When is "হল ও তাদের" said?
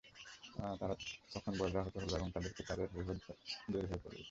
1.97-2.51